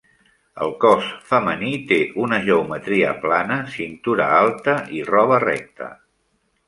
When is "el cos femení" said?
0.67-1.73